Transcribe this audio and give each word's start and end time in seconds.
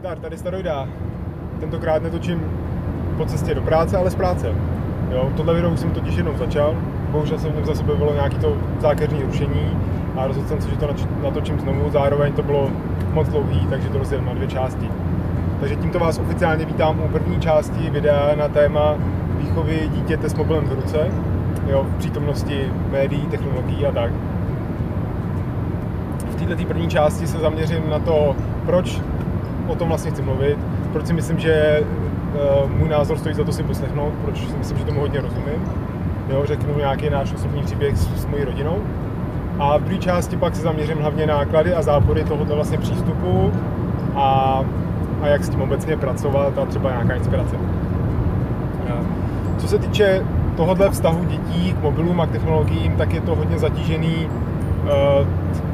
Zdar, 0.00 0.18
tady 0.18 0.38
Starojda. 0.38 0.88
Tentokrát 1.60 2.02
netočím 2.02 2.42
po 3.16 3.26
cestě 3.26 3.54
do 3.54 3.62
práce, 3.62 3.96
ale 3.96 4.10
z 4.10 4.14
práce. 4.14 4.54
Jo, 5.10 5.30
tohle 5.36 5.54
video 5.54 5.70
už 5.70 5.80
jsem 5.80 5.90
totiž 5.90 6.16
jednou 6.16 6.36
začal, 6.38 6.76
bohužel 7.10 7.38
jsem 7.38 7.52
v 7.52 7.56
něm 7.56 7.64
za 7.64 7.74
sebe 7.74 7.94
bylo 7.94 8.14
nějaký 8.14 8.38
to 8.38 8.56
zákeřní 8.80 9.22
rušení 9.22 9.78
a 10.16 10.26
rozhodl 10.26 10.48
jsem 10.48 10.60
se, 10.60 10.70
že 10.70 10.76
to 10.76 10.94
natočím 11.22 11.60
znovu, 11.60 11.90
zároveň 11.90 12.32
to 12.32 12.42
bylo 12.42 12.70
moc 13.12 13.28
dlouhý, 13.28 13.66
takže 13.70 13.88
to 13.88 13.98
rozdělím 13.98 14.26
na 14.26 14.34
dvě 14.34 14.48
části. 14.48 14.90
Takže 15.60 15.76
tímto 15.76 15.98
vás 15.98 16.18
oficiálně 16.18 16.64
vítám 16.64 17.00
u 17.00 17.08
první 17.08 17.40
části 17.40 17.90
videa 17.90 18.34
na 18.36 18.48
téma 18.48 18.94
výchovy 19.38 19.90
dítěte 19.94 20.28
s 20.28 20.34
mobilem 20.34 20.64
v 20.64 20.72
ruce, 20.72 21.10
jo, 21.66 21.86
v 21.88 21.98
přítomnosti 21.98 22.72
médií, 22.90 23.26
technologií 23.26 23.86
a 23.86 23.92
tak. 23.92 24.12
V 26.30 26.46
této 26.46 26.64
první 26.64 26.88
části 26.88 27.26
se 27.26 27.38
zaměřím 27.38 27.90
na 27.90 27.98
to, 27.98 28.36
proč 28.66 29.00
o 29.70 29.74
tom 29.74 29.88
vlastně 29.88 30.10
chci 30.10 30.22
mluvit, 30.22 30.58
proč 30.92 31.06
si 31.06 31.12
myslím, 31.12 31.38
že 31.38 31.82
uh, 32.64 32.70
můj 32.70 32.88
názor 32.88 33.18
stojí 33.18 33.34
za 33.34 33.44
to 33.44 33.52
si 33.52 33.62
poslechnout, 33.62 34.12
proč 34.24 34.38
si 34.38 34.56
myslím, 34.56 34.78
že 34.78 34.84
tomu 34.84 35.00
hodně 35.00 35.20
rozumím. 35.20 35.64
Jo, 36.30 36.42
řeknu 36.44 36.78
nějaký 36.78 37.10
náš 37.10 37.32
osobní 37.32 37.62
příběh 37.62 37.96
s, 37.96 38.22
s 38.22 38.26
mojí 38.26 38.44
rodinou. 38.44 38.76
A 39.58 39.78
v 39.78 39.82
druhé 39.82 39.98
části 39.98 40.36
pak 40.36 40.56
se 40.56 40.62
zaměřím 40.62 40.98
hlavně 40.98 41.26
na 41.26 41.36
náklady 41.36 41.74
a 41.74 41.82
zápory 41.82 42.24
tohoto 42.24 42.54
vlastně 42.54 42.78
přístupu 42.78 43.52
a, 44.14 44.60
a 45.22 45.26
jak 45.26 45.44
s 45.44 45.48
tím 45.48 45.62
obecně 45.62 45.96
pracovat 45.96 46.58
a 46.58 46.64
třeba 46.64 46.90
nějaká 46.90 47.14
inspirace. 47.14 47.56
Co 49.58 49.68
se 49.68 49.78
týče 49.78 50.24
tohohle 50.56 50.90
vztahu 50.90 51.24
dětí 51.24 51.72
k 51.72 51.82
mobilům 51.82 52.20
a 52.20 52.26
k 52.26 52.30
technologiím, 52.30 52.96
tak 52.96 53.12
je 53.12 53.20
to 53.20 53.34
hodně 53.34 53.58
zatížený 53.58 54.28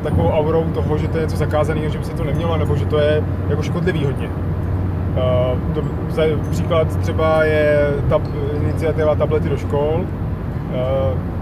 takovou 0.02 0.28
aurou 0.28 0.64
toho, 0.64 0.98
že 0.98 1.08
to 1.08 1.18
je 1.18 1.22
něco 1.22 1.36
zakázaného, 1.36 1.90
že 1.90 1.98
by 1.98 2.04
se 2.04 2.12
to 2.12 2.24
nemělo, 2.24 2.56
nebo 2.56 2.76
že 2.76 2.86
to 2.86 2.98
je 2.98 3.24
jako 3.48 3.62
škodlivý 3.62 4.04
hodně. 4.04 4.28
Za, 6.08 6.22
příklad 6.50 6.96
třeba 7.00 7.44
je 7.44 7.94
tab, 8.08 8.22
iniciativa 8.62 9.14
tablety 9.14 9.48
do 9.48 9.56
škol, 9.56 10.00
uh, 10.00 11.35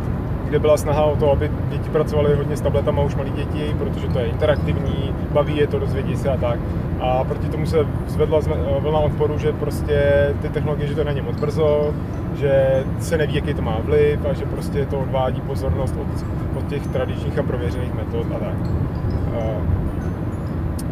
kde 0.48 0.58
byla 0.58 0.76
snaha 0.76 1.04
o 1.04 1.16
to, 1.16 1.32
aby 1.32 1.50
děti 1.68 1.90
pracovaly 1.90 2.34
hodně 2.34 2.56
s 2.56 2.60
tabletama 2.60 3.02
už 3.02 3.14
malí 3.14 3.30
děti, 3.30 3.74
protože 3.78 4.08
to 4.08 4.18
je 4.18 4.26
interaktivní, 4.26 5.14
baví 5.32 5.56
je 5.56 5.66
to, 5.66 5.78
dozvědí 5.78 6.16
se 6.16 6.30
a 6.30 6.36
tak. 6.36 6.58
A 7.00 7.24
proti 7.24 7.48
tomu 7.48 7.66
se 7.66 7.86
zvedla 8.06 8.40
vlna 8.78 8.98
odporu, 8.98 9.38
že 9.38 9.52
prostě 9.52 10.28
ty 10.42 10.48
technologie, 10.48 10.88
že 10.88 10.94
to 10.94 11.04
není 11.04 11.20
moc 11.20 11.36
brzo, 11.40 11.94
že 12.36 12.84
se 13.00 13.18
neví, 13.18 13.34
jaký 13.34 13.54
to 13.54 13.62
má 13.62 13.76
vliv 13.84 14.20
a 14.30 14.32
že 14.32 14.44
prostě 14.44 14.86
to 14.86 14.98
odvádí 14.98 15.40
pozornost 15.40 15.94
od, 16.00 16.24
od 16.58 16.66
těch 16.66 16.86
tradičních 16.86 17.38
a 17.38 17.42
prověřených 17.42 17.94
metod 17.94 18.26
a 18.36 18.38
tak. 18.38 18.70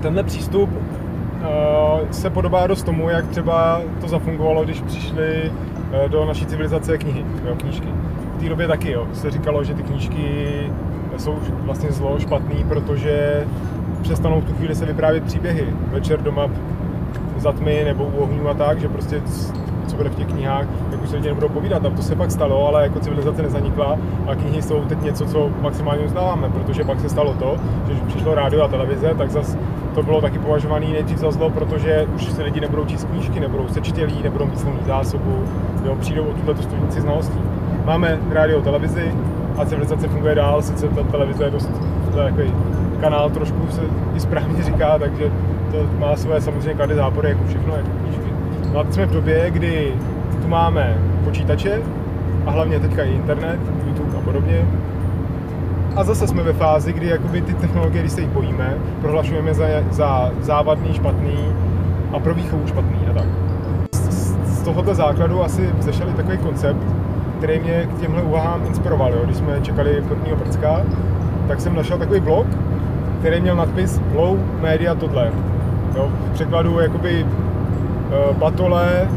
Tenhle 0.01 0.23
přístup 0.23 0.71
se 2.11 2.31
podobá 2.31 2.67
dost 2.67 2.83
tomu, 2.83 3.11
jak 3.11 3.27
třeba 3.27 3.81
to 4.01 4.09
zafungovalo, 4.09 4.65
když 4.65 4.81
přišly 4.81 5.53
do 6.09 6.25
naší 6.25 6.47
civilizace 6.47 6.99
knihy, 6.99 7.25
jo, 7.45 7.55
knížky. 7.57 7.89
Té 8.43 8.49
době 8.49 8.69
taky 8.69 8.91
jo, 8.91 9.07
se 9.13 9.31
říkalo, 9.31 9.65
že 9.65 9.75
ty 9.75 9.83
knížky 9.83 10.47
jsou 11.17 11.39
vlastně 11.63 11.93
zlo, 11.93 12.19
špatný, 12.19 12.65
protože 12.69 13.45
přestanou 14.03 14.41
v 14.41 14.45
tu 14.45 14.53
chvíli 14.53 14.75
se 14.75 14.87
vyprávět 14.87 15.25
příběhy. 15.25 15.67
Večer 15.93 16.23
doma 16.23 16.47
za 17.37 17.53
tmy 17.53 17.85
nebo 17.85 18.05
u 18.05 18.23
ohňů 18.23 18.49
a 18.49 18.55
tak, 18.55 18.81
že 18.81 18.89
prostě 18.89 19.23
co 19.87 19.97
bude 19.97 20.09
v 20.09 20.15
těch 20.15 20.27
knihách, 20.27 20.67
jak 20.93 21.03
už 21.03 21.09
se 21.09 21.17
lidi 21.17 21.29
nebudou 21.29 21.49
povídat. 21.49 21.87
A 21.87 21.91
to 21.91 22.03
se 22.03 22.17
pak 22.17 22.31
stalo, 22.31 22.69
ale 22.69 22.83
jako 22.83 23.01
civilizace 23.01 23.43
nezanikla 23.43 23.99
a 24.27 24.35
knihy 24.35 24.63
jsou 24.63 24.81
teď 24.81 25.03
něco, 25.03 25.27
co 25.27 25.51
maximálně 25.61 26.05
uznáváme, 26.05 26.49
protože 26.49 26.85
pak 26.85 27.01
se 27.01 27.09
stalo 27.09 27.35
to, 27.35 27.57
že 27.89 28.01
přišlo 28.07 28.35
rádio 28.35 28.63
a 28.63 28.69
televize, 28.69 29.15
tak 29.19 29.31
zase 29.31 29.59
to 29.95 30.03
bylo 30.03 30.21
taky 30.21 30.39
považované 30.39 30.87
nejdřív 30.87 31.19
za 31.19 31.31
zlo, 31.31 31.51
protože 31.51 32.07
už 32.15 32.33
se 32.33 32.43
lidi 32.43 32.61
nebudou 32.61 32.85
číst 32.85 33.05
knížky, 33.05 33.41
nebudou 33.41 33.69
sečtělí, 33.69 34.23
nebudou 34.23 34.47
mít 34.47 34.87
zásobu, 34.87 35.45
jo, 35.85 35.97
přijdou 36.01 36.25
o 36.25 36.33
tuto 36.33 36.63
studnici 36.63 37.01
znalostí. 37.01 37.39
Máme 37.85 38.19
rádio, 38.31 38.63
televizi 38.63 39.15
a 39.59 39.65
civilizace 39.65 40.09
funguje 40.09 40.35
dál, 40.35 40.63
sice 40.63 40.89
ta 40.89 41.03
televize 41.03 41.45
je 41.45 41.51
dost 41.51 41.71
takový 42.15 42.55
kanál 43.01 43.31
trošku 43.31 43.69
se 43.71 43.81
i 44.15 44.21
správně 44.21 44.63
říká, 44.63 44.99
takže 44.99 45.31
to 45.71 45.87
má 45.99 46.17
své 46.17 46.41
samozřejmě 46.41 46.75
klady 46.75 46.95
zápory, 46.95 47.29
jako 47.29 47.45
všechno, 47.45 47.77
jako 47.77 47.89
knížky. 47.89 48.33
No 48.73 48.81
a 48.81 48.85
jsme 48.91 49.07
v 49.07 49.13
době, 49.13 49.51
kdy 49.51 49.95
tu 50.43 50.49
máme 50.49 50.99
počítače 51.25 51.83
a 52.47 52.51
hlavně 52.51 52.81
teďka 52.81 53.03
i 53.03 53.13
internet, 53.13 53.61
YouTube 53.87 54.19
a 54.19 54.21
podobně. 54.21 54.67
A 55.97 56.05
zase 56.05 56.27
jsme 56.27 56.43
ve 56.43 56.53
fázi, 56.53 56.93
kdy 56.93 57.07
jakoby 57.07 57.43
ty 57.43 57.55
technologie, 57.55 58.03
když 58.03 58.13
se 58.13 58.21
jich 58.21 58.31
bojíme, 58.31 58.77
prohlašujeme 59.01 59.55
za, 59.55 59.67
za 59.91 60.31
závadný, 60.41 60.95
špatný 60.95 61.39
a 62.13 62.19
pro 62.19 62.35
výchovu 62.35 62.67
špatný 62.67 62.99
a 63.11 63.13
tak. 63.13 63.27
Z, 63.93 64.37
z 64.47 64.63
tohoto 64.63 64.95
základu 64.95 65.45
asi 65.45 65.71
zešel 65.81 66.09
i 66.09 66.13
takový 66.13 66.39
koncept, 66.39 66.87
který 67.43 67.61
mě 67.61 67.89
k 67.97 68.01
těmhle 68.01 68.23
úvahám 68.23 68.63
inspiroval. 68.67 69.13
Jo. 69.13 69.21
Když 69.25 69.37
jsme 69.37 69.61
čekali 69.61 70.03
prvního 70.09 70.37
prcka, 70.37 70.83
tak 71.49 71.61
jsem 71.61 71.75
našel 71.75 71.99
takový 71.99 72.21
blog, 72.21 72.47
který 73.21 73.41
měl 73.41 73.57
nadpis 73.57 74.01
Low 74.15 74.39
Media 74.61 74.95
tohle. 74.95 75.31
Jo, 75.97 76.09
v 76.31 76.35
překladu 76.35 76.81
jakoby 76.81 77.25
uh, 77.25 78.37
batole 78.37 79.09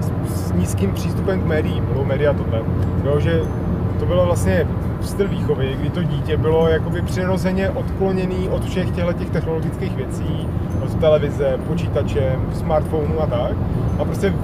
s, 0.00 0.10
s, 0.34 0.52
nízkým 0.52 0.92
přístupem 0.92 1.40
k 1.40 1.46
médiím, 1.46 1.84
Low 1.94 2.06
Media 2.06 2.32
tohle. 2.32 2.62
Jo, 3.04 3.20
že 3.20 3.42
to 3.98 4.06
bylo 4.06 4.26
vlastně 4.26 4.66
styl 5.00 5.28
výchovy, 5.28 5.76
kdy 5.80 5.90
to 5.90 6.02
dítě 6.02 6.36
bylo 6.36 6.68
jakoby 6.68 7.02
přirozeně 7.02 7.70
odkloněný 7.70 8.48
od 8.48 8.64
všech 8.64 8.90
těchto 8.90 9.12
těch 9.12 9.30
technologických 9.30 9.96
věcí, 9.96 10.48
od 10.84 10.94
televize, 10.94 11.58
počítače, 11.68 12.38
smartphonu 12.52 13.20
a 13.20 13.26
tak. 13.26 13.52
A 13.98 14.04
prostě 14.04 14.34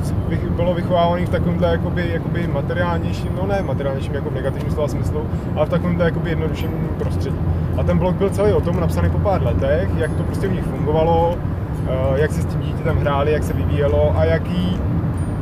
bylo 0.57 0.75
vychovávaný 0.75 1.27
v 1.27 1.29
takovémhle 1.29 1.69
jakoby, 1.69 2.11
jakoby 2.13 2.47
materiálnějším, 2.47 3.31
no 3.37 3.47
ne 3.47 3.63
materiálnějším 3.63 4.15
jako 4.15 4.31
v 4.31 4.35
negativním 4.35 4.73
slova 4.73 4.89
smyslu, 4.89 5.27
ale 5.57 5.67
v 5.67 5.71
takovémhle 5.71 6.05
jakoby 6.05 6.31
jednodušším 6.31 6.71
prostředí. 6.99 7.37
A 7.77 7.83
ten 7.83 7.99
blog 7.99 8.17
byl 8.17 8.31
celý 8.31 8.53
o 8.53 8.61
tom 8.61 8.81
napsaný 8.81 9.11
po 9.11 9.19
pár 9.19 9.43
letech, 9.43 9.89
jak 9.97 10.17
to 10.17 10.23
prostě 10.23 10.49
u 10.49 10.53
nich 10.53 10.65
fungovalo, 10.65 11.37
eh, 11.87 12.21
jak 12.21 12.33
se 12.33 12.43
s 12.43 12.47
tím 12.47 12.61
dítětem 12.61 12.97
hráli, 12.97 13.33
jak 13.33 13.43
se 13.43 13.53
vyvíjelo 13.53 14.19
a 14.19 14.25
jaký 14.25 14.79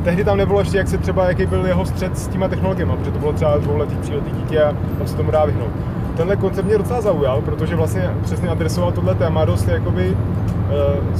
tehdy 0.03 0.23
tam 0.23 0.37
nebylo 0.37 0.59
ještě, 0.59 0.77
jak 0.77 0.87
se 0.87 0.97
třeba, 0.97 1.27
jaký 1.27 1.45
byl 1.45 1.65
jeho 1.65 1.85
střed 1.85 2.17
s 2.17 2.27
těma 2.27 2.47
technologiemi, 2.47 2.91
protože 2.97 3.11
to 3.11 3.19
bylo 3.19 3.33
třeba 3.33 3.57
dvouletý, 3.57 3.95
tříletý 3.95 4.31
dítě 4.31 4.63
a 4.63 4.73
tam 4.97 5.07
se 5.07 5.17
tomu 5.17 5.31
dá 5.31 5.45
vyhnout. 5.45 5.71
Tenhle 6.17 6.35
koncept 6.35 6.65
mě 6.65 6.77
docela 6.77 7.01
zaujal, 7.01 7.41
protože 7.41 7.75
vlastně 7.75 8.09
přesně 8.23 8.49
adresoval 8.49 8.91
tohle 8.91 9.15
téma 9.15 9.45
dost 9.45 9.67
jakoby 9.67 10.17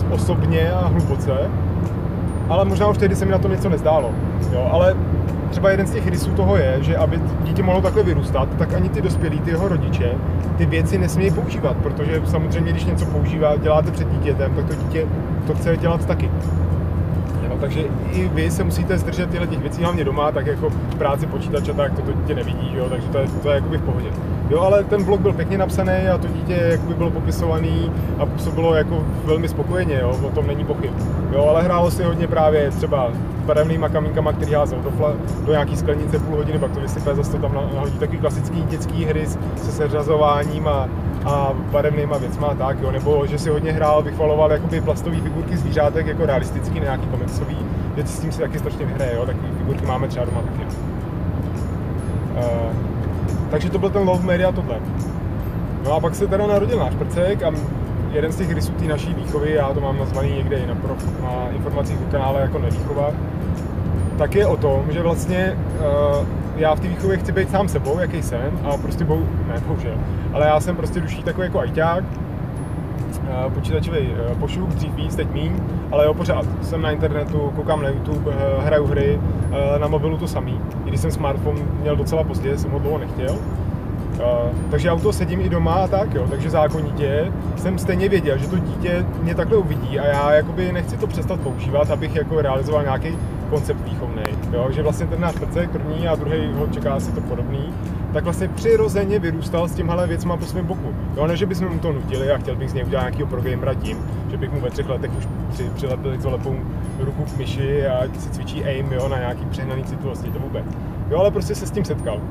e, 0.09 0.13
osobně 0.13 0.71
a 0.71 0.87
hluboce, 0.87 1.33
ale 2.49 2.65
možná 2.65 2.87
už 2.87 2.97
tehdy 2.97 3.15
se 3.15 3.25
mi 3.25 3.31
na 3.31 3.37
tom 3.37 3.51
něco 3.51 3.69
nezdálo. 3.69 4.11
Jo, 4.53 4.69
ale 4.71 4.95
třeba 5.49 5.69
jeden 5.69 5.87
z 5.87 5.91
těch 5.91 6.07
rysů 6.07 6.31
toho 6.31 6.57
je, 6.57 6.77
že 6.81 6.97
aby 6.97 7.19
dítě 7.43 7.63
mohlo 7.63 7.81
takhle 7.81 8.03
vyrůstat, 8.03 8.49
tak 8.57 8.73
ani 8.73 8.89
ty 8.89 9.01
dospělí, 9.01 9.39
ty 9.39 9.49
jeho 9.49 9.67
rodiče, 9.67 10.11
ty 10.57 10.65
věci 10.65 10.97
nesmějí 10.97 11.31
používat, 11.31 11.77
protože 11.77 12.21
samozřejmě, 12.25 12.71
když 12.71 12.85
něco 12.85 13.05
používá, 13.05 13.55
děláte 13.57 13.91
před 13.91 14.07
dítětem, 14.11 14.51
tak 14.55 14.65
to 14.65 14.75
dítě 14.75 15.05
to 15.47 15.53
chce 15.53 15.77
dělat 15.77 16.05
taky 16.05 16.31
takže 17.61 17.83
i 18.11 18.27
vy 18.27 18.51
se 18.51 18.63
musíte 18.63 18.97
zdržet 18.97 19.29
těchto 19.29 19.45
těch 19.45 19.59
věcí, 19.59 19.83
hlavně 19.83 20.03
doma, 20.03 20.31
tak 20.31 20.45
jako 20.45 20.69
práci 20.97 21.25
počítače, 21.25 21.73
tak 21.73 21.95
to, 21.95 22.01
to 22.01 22.13
dítě 22.13 22.35
nevidí, 22.35 22.71
jo, 22.75 22.89
takže 22.89 23.07
to 23.07 23.17
je, 23.17 23.27
to 23.41 23.49
je 23.49 23.55
jakoby 23.55 23.77
v 23.77 23.81
pohodě. 23.81 24.07
Jo, 24.49 24.59
ale 24.59 24.83
ten 24.83 25.03
blog 25.03 25.21
byl 25.21 25.33
pěkně 25.33 25.57
napsaný 25.57 26.07
a 26.13 26.17
to 26.17 26.27
dítě 26.27 26.53
jakoby 26.53 26.93
bylo 26.93 27.11
popisovaný 27.11 27.91
a 28.19 28.25
působilo 28.25 28.75
jako 28.75 29.05
velmi 29.25 29.47
spokojeně, 29.47 29.99
jo, 30.01 30.19
o 30.23 30.29
tom 30.29 30.47
není 30.47 30.65
pochyb. 30.65 30.91
Jo, 31.31 31.45
ale 31.49 31.63
hrálo 31.63 31.91
si 31.91 32.03
hodně 32.03 32.27
právě 32.27 32.71
třeba 32.71 33.11
barevnýma 33.45 33.89
kamínkama, 33.89 34.33
který 34.33 34.53
házel 34.53 34.79
do, 34.79 34.91
fla, 34.91 35.13
do 35.45 35.51
nějaký 35.51 35.77
sklenice 35.77 36.19
půl 36.19 36.35
hodiny, 36.35 36.59
pak 36.59 36.71
to 36.71 36.79
vysype, 36.79 37.15
zase 37.15 37.31
to 37.31 37.37
tam 37.37 37.53
nahodí 37.53 37.99
takový 37.99 38.17
klasický 38.17 38.61
dětský 38.61 39.05
hry 39.05 39.27
se 39.55 39.71
seřazováním 39.71 40.67
a 40.67 40.89
a 41.25 41.53
barevnýma 41.71 42.17
věcma 42.17 42.47
a 42.47 42.55
tak, 42.55 42.77
jo. 42.81 42.91
nebo 42.91 43.27
že 43.27 43.39
si 43.39 43.49
hodně 43.49 43.71
hrál, 43.71 44.01
vychvaloval 44.01 44.51
jakoby 44.51 44.81
plastové 44.81 45.21
figurky 45.21 45.57
zvířátek 45.57 46.07
jako 46.07 46.25
realistický, 46.25 46.79
nějaký 46.79 47.07
komiksový 47.07 47.57
věci, 47.95 48.13
s 48.13 48.19
tím 48.19 48.31
si 48.31 48.39
taky 48.39 48.59
strašně 48.59 48.85
vyhraje, 48.85 49.15
jo. 49.15 49.25
takové 49.25 49.47
figurky 49.57 49.85
máme 49.85 50.07
třeba 50.07 50.25
doma 50.25 50.41
taky. 50.41 50.65
Uh, 52.37 52.73
takže 53.51 53.69
to 53.69 53.79
byl 53.79 53.89
ten 53.89 54.07
love 54.07 54.25
media 54.25 54.51
tohle. 54.51 54.75
No 55.83 55.93
a 55.93 55.99
pak 55.99 56.15
se 56.15 56.27
teda 56.27 56.47
narodil 56.47 56.79
náš 56.79 56.95
prcek 56.95 57.43
a 57.43 57.51
jeden 58.11 58.31
z 58.31 58.37
těch 58.37 58.51
rysů 58.51 58.71
té 58.71 58.85
naší 58.85 59.13
výchovy, 59.13 59.53
já 59.53 59.73
to 59.73 59.81
mám 59.81 59.97
nazvaný 59.97 60.31
někde 60.31 60.57
i 60.57 60.67
na, 60.67 60.75
prof, 60.75 61.21
na 61.23 61.49
informacích 61.49 61.97
o 62.07 62.11
kanále 62.11 62.41
jako 62.41 62.59
nevýchova, 62.59 63.11
tak 64.21 64.35
je 64.35 64.47
o 64.47 64.57
tom, 64.57 64.85
že 64.91 65.01
vlastně 65.01 65.57
uh, 65.79 66.25
já 66.55 66.75
v 66.75 66.79
té 66.79 66.87
výchově 66.87 67.17
chci 67.17 67.31
být 67.31 67.49
sám 67.49 67.67
sebou, 67.67 67.99
jaký 67.99 68.23
jsem, 68.23 68.59
a 68.63 68.77
prostě 68.77 69.03
bou, 69.03 69.25
ne, 69.47 69.61
bohužel, 69.67 69.97
ale 70.33 70.45
já 70.45 70.59
jsem 70.59 70.75
prostě 70.75 70.99
duší 70.99 71.23
takový 71.23 71.45
jako 71.45 71.59
ajťák, 71.59 72.03
eh, 73.23 73.49
počítačový 73.49 73.99
eh, 73.99 74.35
pošuk, 74.35 74.69
dřív 74.69 74.93
víc, 74.93 75.15
teď 75.15 75.31
míň, 75.31 75.51
ale 75.91 76.05
jo, 76.05 76.13
pořád 76.13 76.45
jsem 76.61 76.81
na 76.81 76.91
internetu, 76.91 77.51
koukám 77.55 77.81
na 77.81 77.89
YouTube, 77.89 78.31
eh, 78.31 78.65
hraju 78.65 78.85
hry, 78.85 79.19
na 79.77 79.87
mobilu 79.87 80.17
to 80.17 80.27
samý. 80.27 80.59
I 80.85 80.89
když 80.89 81.01
jsem 81.01 81.11
smartphone 81.11 81.61
měl 81.81 81.95
docela 81.95 82.23
pozdě, 82.23 82.57
jsem 82.57 82.71
ho 82.71 82.79
dlouho 82.79 82.97
nechtěl. 82.97 83.37
Uh, 84.21 84.49
takže 84.71 84.89
toho 84.89 85.13
sedím 85.13 85.41
i 85.41 85.49
doma 85.49 85.73
a 85.73 85.87
tak, 85.87 86.13
jo, 86.13 86.27
takže 86.29 86.49
zákonitě 86.49 87.31
jsem 87.57 87.77
stejně 87.77 88.09
věděl, 88.09 88.37
že 88.37 88.47
to 88.47 88.57
dítě 88.57 89.05
mě 89.21 89.35
takhle 89.35 89.57
uvidí 89.57 89.99
a 89.99 90.05
já 90.05 90.33
jakoby 90.33 90.71
nechci 90.71 90.97
to 90.97 91.07
přestat 91.07 91.39
používat, 91.39 91.91
abych 91.91 92.15
jako 92.15 92.41
realizoval 92.41 92.83
nějaký 92.83 93.17
koncept 93.49 93.85
výchovný, 93.85 94.23
jo, 94.53 94.67
že 94.71 94.83
vlastně 94.83 95.07
ten 95.07 95.21
náš 95.21 95.35
prcek 95.35 95.69
první 95.69 96.07
a 96.07 96.15
druhý 96.15 96.53
ho 96.53 96.67
čeká 96.67 96.93
asi 96.93 97.11
to 97.11 97.21
podobný, 97.21 97.73
tak 98.13 98.23
vlastně 98.23 98.47
přirozeně 98.47 99.19
vyrůstal 99.19 99.67
s 99.67 99.75
těmhle 99.75 100.07
věcma 100.07 100.37
po 100.37 100.45
svém 100.45 100.65
boku. 100.65 100.95
Jo, 101.17 101.27
ne, 101.27 101.37
že 101.37 101.45
bychom 101.45 101.69
mu 101.69 101.79
to 101.79 101.91
nutili 101.91 102.31
a 102.31 102.37
chtěl 102.37 102.55
bych 102.55 102.69
z 102.69 102.73
něj 102.73 102.85
udělat 102.85 103.01
nějakého 103.01 103.29
progamera 103.29 103.73
tím, 103.73 103.97
že 104.31 104.37
bych 104.37 104.51
mu 104.51 104.59
ve 104.59 104.69
třech 104.69 104.89
letech 104.89 105.11
už 105.17 105.27
při, 105.49 105.69
přilepil 105.75 106.17
lepou 106.23 106.55
ruku 106.99 107.23
k 107.23 107.37
myši 107.37 107.87
a 107.87 108.03
si 108.19 108.29
cvičí 108.29 108.65
aim 108.65 108.91
jo, 108.91 109.07
na 109.07 109.17
nějaký 109.17 109.45
přehnaný 109.45 109.83
citlivosti, 109.83 110.31
to 110.31 110.39
vůbec. 110.39 110.65
Jo, 111.09 111.19
ale 111.19 111.31
prostě 111.31 111.55
se 111.55 111.67
s 111.67 111.71
tím 111.71 111.85
setkal. 111.85 112.21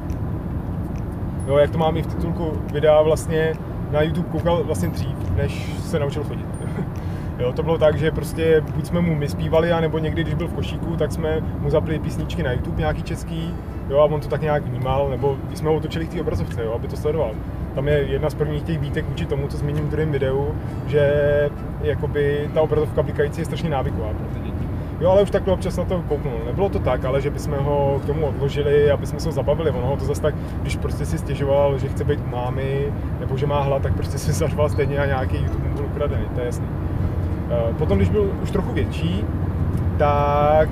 Jo, 1.50 1.56
jak 1.56 1.70
to 1.70 1.78
mám 1.78 1.96
i 1.96 2.02
v 2.02 2.06
titulku 2.06 2.52
videa, 2.72 3.02
vlastně 3.02 3.54
na 3.90 4.02
YouTube 4.02 4.28
koukal 4.28 4.64
vlastně 4.64 4.88
dřív, 4.88 5.36
než 5.36 5.72
se 5.78 5.98
naučil 5.98 6.24
chodit. 6.24 6.46
Jo, 7.38 7.52
to 7.52 7.62
bylo 7.62 7.78
tak, 7.78 7.98
že 7.98 8.10
prostě 8.10 8.62
buď 8.74 8.86
jsme 8.86 9.00
mu 9.00 9.14
my 9.14 9.28
zpívali, 9.28 9.72
anebo 9.72 9.98
někdy, 9.98 10.22
když 10.22 10.34
byl 10.34 10.48
v 10.48 10.52
košíku, 10.52 10.96
tak 10.96 11.12
jsme 11.12 11.40
mu 11.60 11.70
zapli 11.70 11.98
písničky 11.98 12.42
na 12.42 12.52
YouTube 12.52 12.78
nějaký 12.78 13.02
český, 13.02 13.54
jo, 13.88 13.98
a 13.98 14.04
on 14.04 14.20
to 14.20 14.28
tak 14.28 14.40
nějak 14.42 14.64
vnímal, 14.64 15.10
nebo 15.10 15.36
jsme 15.54 15.68
ho 15.68 15.74
otočili 15.74 16.06
k 16.06 16.12
té 16.12 16.20
obrazovce, 16.20 16.64
jo, 16.64 16.72
aby 16.72 16.88
to 16.88 16.96
sledoval. 16.96 17.30
Tam 17.74 17.88
je 17.88 17.98
jedna 17.98 18.30
z 18.30 18.34
prvních 18.34 18.62
těch 18.62 18.78
výtek 18.78 19.08
vůči 19.08 19.26
tomu, 19.26 19.48
co 19.48 19.56
zmíním 19.56 19.86
v 19.86 19.90
druhém 19.90 20.12
videu, 20.12 20.54
že 20.86 21.50
jakoby 21.82 22.50
ta 22.54 22.60
obrazovka 22.60 23.02
blikající 23.02 23.40
je 23.40 23.44
strašně 23.44 23.70
návyková 23.70 24.08
pro 24.08 24.26
ty 24.34 24.40
děti. 24.40 24.49
Jo, 25.00 25.10
ale 25.10 25.22
už 25.22 25.30
takhle 25.30 25.52
občas 25.52 25.76
na 25.76 25.84
to 25.84 26.02
kouknul. 26.08 26.32
Nebylo 26.46 26.68
to 26.68 26.78
tak, 26.78 27.04
ale 27.04 27.20
že 27.20 27.30
bychom 27.30 27.54
ho 27.54 28.00
k 28.02 28.06
tomu 28.06 28.26
odložili, 28.26 28.90
aby 28.90 29.06
jsme 29.06 29.20
se 29.20 29.28
ho 29.28 29.32
zabavili. 29.32 29.70
Ono 29.70 29.86
ho 29.86 29.96
to 29.96 30.04
zase 30.04 30.22
tak, 30.22 30.34
když 30.62 30.76
prostě 30.76 31.06
si 31.06 31.18
stěžoval, 31.18 31.78
že 31.78 31.88
chce 31.88 32.04
být 32.04 32.30
mámy, 32.30 32.92
nebo 33.20 33.36
že 33.36 33.46
má 33.46 33.60
hlad, 33.60 33.82
tak 33.82 33.94
prostě 33.94 34.18
si 34.18 34.32
zařval 34.42 34.68
stejně 34.68 34.98
a 34.98 35.06
nějaký 35.06 35.36
YouTube 35.36 35.68
byl 35.68 35.84
ukradený, 35.84 36.24
to 36.34 36.40
je 36.40 36.46
jasný. 36.46 36.66
Eh, 37.50 37.74
potom, 37.78 37.98
když 37.98 38.08
byl 38.08 38.30
už 38.42 38.50
trochu 38.50 38.72
větší, 38.72 39.24
tak, 39.98 40.68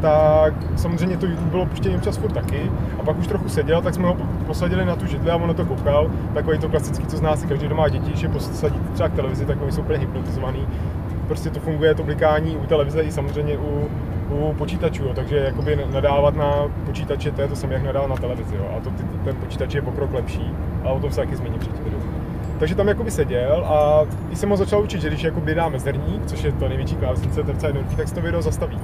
tak 0.00 0.54
samozřejmě 0.76 1.16
to 1.16 1.26
YouTube 1.26 1.50
bylo 1.50 1.66
puštěný 1.66 1.96
občas 1.96 2.16
furt 2.16 2.32
taky. 2.32 2.70
A 3.00 3.02
pak 3.02 3.18
už 3.18 3.26
trochu 3.26 3.48
seděl, 3.48 3.82
tak 3.82 3.94
jsme 3.94 4.08
ho 4.08 4.16
posadili 4.46 4.84
na 4.84 4.96
tu 4.96 5.06
židli 5.06 5.30
a 5.30 5.36
on 5.36 5.48
na 5.48 5.54
to 5.54 5.64
koukal. 5.64 6.10
Takový 6.34 6.58
to 6.58 6.68
klasický, 6.68 7.06
co 7.06 7.16
zná 7.16 7.36
si 7.36 7.46
každý 7.46 7.68
doma 7.68 7.88
děti, 7.88 8.12
že 8.14 8.28
posadí 8.28 8.78
třeba 8.94 9.08
k 9.08 9.14
televizi, 9.14 9.46
tak 9.46 9.62
oni 9.62 9.72
jsou 9.72 9.80
úplně 9.80 9.98
hypnotizovaný. 9.98 10.66
Prostě 11.32 11.50
to 11.50 11.60
funguje, 11.60 11.94
to 11.94 12.02
blikání 12.02 12.56
u 12.56 12.66
televize 12.66 13.02
i 13.02 13.12
samozřejmě 13.12 13.58
u, 13.58 13.88
u 14.30 14.54
počítačů, 14.58 15.04
jo. 15.04 15.12
takže 15.14 15.36
jakoby 15.36 15.86
nadávat 15.92 16.36
na 16.36 16.52
počítače, 16.86 17.30
to 17.30 17.40
je 17.40 17.48
to 17.48 17.56
samé, 17.56 17.74
jak 17.74 17.82
nadávat 17.82 18.10
na 18.10 18.16
televizi. 18.16 18.56
Jo. 18.56 18.66
A 18.76 18.80
to, 18.80 18.90
ten 19.24 19.36
počítač 19.36 19.74
je 19.74 19.82
pokrok 19.82 20.12
lepší, 20.12 20.54
a 20.84 20.90
o 20.90 21.00
tom 21.00 21.10
se 21.10 21.16
taky 21.16 21.36
zmíním 21.36 21.60
předtím. 21.60 21.94
Takže 22.58 22.74
tam 22.74 22.88
jakoby 22.88 23.10
seděl 23.10 23.64
a 23.66 24.04
když 24.26 24.38
jsem 24.38 24.50
ho 24.50 24.56
začal 24.56 24.82
učit, 24.82 25.00
že 25.00 25.08
když 25.08 25.22
jakoby 25.22 25.54
dáme 25.54 25.78
zrník, 25.78 26.26
což 26.26 26.42
je 26.42 26.52
to 26.52 26.68
největší 26.68 26.96
klávesnice, 26.96 27.42
terca 27.42 27.66
jednotky, 27.66 27.96
tak 27.96 28.08
se 28.08 28.14
to 28.14 28.20
video 28.20 28.42
zastaví. 28.42 28.78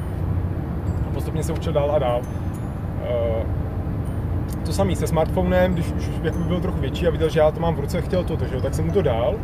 A 1.08 1.14
postupně 1.14 1.42
se 1.42 1.52
učil 1.52 1.72
dál 1.72 1.90
a 1.90 1.98
dál. 1.98 2.20
Uh, 2.20 3.46
to 4.64 4.72
samý 4.72 4.96
se 4.96 5.06
smartphonem, 5.06 5.74
když 5.74 5.92
už 5.92 6.10
jakoby 6.22 6.44
byl 6.44 6.60
trochu 6.60 6.80
větší 6.80 7.06
a 7.06 7.10
viděl, 7.10 7.28
že 7.28 7.40
já 7.40 7.50
to 7.50 7.60
mám 7.60 7.74
v 7.74 7.80
ruce, 7.80 8.02
chtěl 8.02 8.24
to, 8.24 8.36
tak 8.36 8.74
jsem 8.74 8.86
mu 8.86 8.92
to 8.92 9.02
dal 9.02 9.34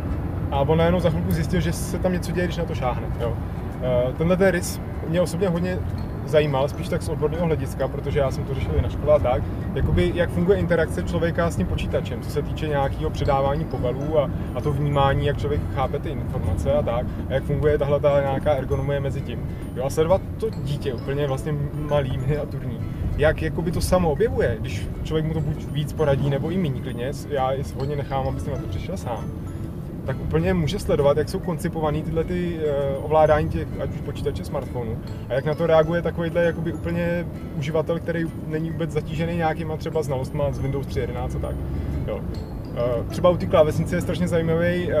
a 0.51 0.61
on 0.61 0.77
najednou 0.77 0.99
za 0.99 1.09
chvilku 1.09 1.31
zjistil, 1.31 1.61
že 1.61 1.73
se 1.73 1.99
tam 1.99 2.13
něco 2.13 2.31
děje, 2.31 2.47
když 2.47 2.57
na 2.57 2.65
to 2.65 2.75
šáhne. 2.75 3.07
Jo. 3.19 3.29
Uh, 3.29 4.13
tenhle 4.13 4.37
ten 4.37 4.51
rys 4.51 4.81
mě 5.09 5.21
osobně 5.21 5.49
hodně 5.49 5.79
zajímal, 6.25 6.67
spíš 6.67 6.89
tak 6.89 7.01
z 7.01 7.09
odborného 7.09 7.45
hlediska, 7.45 7.87
protože 7.87 8.19
já 8.19 8.31
jsem 8.31 8.43
to 8.43 8.53
řešil 8.53 8.71
i 8.77 8.81
na 8.81 8.89
škole 8.89 9.15
a 9.15 9.19
tak, 9.19 9.43
jakoby 9.75 10.11
jak 10.15 10.29
funguje 10.29 10.57
interakce 10.57 11.03
člověka 11.03 11.49
s 11.49 11.55
tím 11.55 11.67
počítačem, 11.67 12.21
co 12.21 12.29
se 12.29 12.41
týče 12.41 12.67
nějakého 12.67 13.09
předávání 13.09 13.65
povalů 13.65 14.19
a, 14.19 14.29
a 14.55 14.61
to 14.61 14.71
vnímání, 14.71 15.25
jak 15.25 15.37
člověk 15.37 15.61
chápe 15.75 15.99
ty 15.99 16.09
informace 16.09 16.73
a 16.73 16.81
tak, 16.81 17.05
a 17.29 17.33
jak 17.33 17.43
funguje 17.43 17.77
tahle 17.77 17.99
ta 17.99 18.21
nějaká 18.21 18.51
ergonomie 18.51 18.99
mezi 18.99 19.21
tím. 19.21 19.39
Jo, 19.75 19.83
a 19.85 19.89
sledovat 19.89 20.21
to 20.37 20.49
dítě 20.49 20.93
úplně 20.93 21.27
vlastně 21.27 21.55
malý, 21.73 22.17
miniaturní, 22.17 22.79
jak 23.17 23.41
jakoby 23.41 23.71
to 23.71 23.81
samo 23.81 24.11
objevuje, 24.11 24.57
když 24.59 24.87
člověk 25.03 25.25
mu 25.25 25.33
to 25.33 25.41
buď 25.41 25.65
víc 25.71 25.93
poradí, 25.93 26.29
nebo 26.29 26.49
i 26.49 26.57
méně 26.57 26.81
klidně, 26.81 27.11
já 27.29 27.51
hodně 27.79 27.95
nechám, 27.95 28.27
abyste 28.27 28.51
na 28.51 28.57
to 28.57 28.67
přišel 28.67 28.97
sám 28.97 29.25
tak 30.05 30.21
úplně 30.21 30.53
může 30.53 30.79
sledovat, 30.79 31.17
jak 31.17 31.29
jsou 31.29 31.39
koncipované 31.39 32.01
tyhle 32.01 32.23
ty 32.23 32.59
uh, 32.59 33.05
ovládání 33.05 33.49
těch, 33.49 33.67
ať 33.79 33.89
už 33.89 34.01
počítače, 34.01 34.45
smartphonu 34.45 34.97
a 35.29 35.33
jak 35.33 35.45
na 35.45 35.55
to 35.55 35.67
reaguje 35.67 36.01
takovýhle 36.01 36.43
jakoby 36.43 36.73
úplně 36.73 37.25
uživatel, 37.57 37.99
který 37.99 38.25
není 38.47 38.71
vůbec 38.71 38.91
zatížený 38.91 39.35
nějakýma 39.35 39.77
třeba 39.77 40.03
znalostma 40.03 40.51
z 40.51 40.59
Windows 40.59 40.87
3.11 40.87 41.37
a 41.37 41.39
tak. 41.39 41.55
Jo. 42.07 42.15
Uh, 42.15 43.05
třeba 43.09 43.29
u 43.29 43.37
té 43.37 43.45
klávesnice 43.45 43.95
je 43.95 44.01
strašně 44.01 44.27
zajímavý 44.27 44.87
uh, 44.87 44.93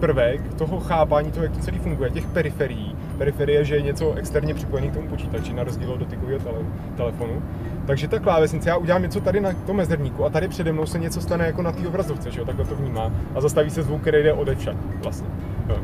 prvek 0.00 0.54
toho 0.54 0.80
chápání 0.80 1.30
toho, 1.30 1.44
jak 1.44 1.52
to 1.52 1.60
celý 1.60 1.78
funguje, 1.78 2.10
těch 2.10 2.26
periferií. 2.26 2.96
Periferie, 3.18 3.64
že 3.64 3.74
je 3.74 3.82
něco 3.82 4.14
externě 4.14 4.54
připojené 4.54 4.88
k 4.88 4.94
tomu 4.94 5.08
počítači, 5.08 5.52
na 5.52 5.64
rozdíl 5.64 5.92
od 5.92 5.96
dotykového 5.96 6.38
tele, 6.38 6.58
telefonu. 6.96 7.42
Takže 7.86 8.08
ta 8.08 8.18
klávesnice, 8.18 8.68
já 8.68 8.76
udělám 8.76 9.02
něco 9.02 9.20
tady 9.20 9.40
na 9.40 9.52
tom 9.52 9.76
mezerníku 9.76 10.24
a 10.24 10.30
tady 10.30 10.48
přede 10.48 10.72
mnou 10.72 10.86
se 10.86 10.98
něco 10.98 11.20
stane 11.20 11.46
jako 11.46 11.62
na 11.62 11.72
té 11.72 11.88
obrazovce, 11.88 12.30
že 12.30 12.40
jo, 12.40 12.46
takhle 12.46 12.64
to 12.64 12.74
vnímá 12.74 13.12
a 13.34 13.40
zastaví 13.40 13.70
se 13.70 13.82
zvuk, 13.82 14.00
který 14.00 14.22
jde 14.22 14.32
odevšad 14.32 14.76
vlastně. 15.02 15.28
Jo. 15.68 15.76